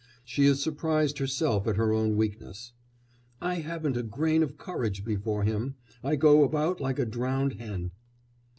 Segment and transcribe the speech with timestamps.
[0.25, 2.73] She is surprised herself at her own weakness:
[3.39, 5.75] "I haven't a grain of courage before him.
[6.03, 7.91] I go about like a drowned hen."